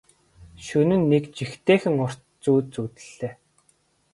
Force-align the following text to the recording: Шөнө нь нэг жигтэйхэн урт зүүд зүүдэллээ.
Шөнө 0.65 0.95
нь 0.99 1.07
нэг 1.11 1.23
жигтэйхэн 1.37 1.95
урт 2.05 2.21
зүүд 2.43 2.65
зүүдэллээ. 2.73 3.33